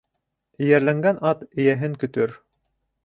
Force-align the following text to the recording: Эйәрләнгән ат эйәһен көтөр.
Эйәрләнгән 0.67 1.21
ат 1.33 1.45
эйәһен 1.49 1.95
көтөр. 2.05 2.35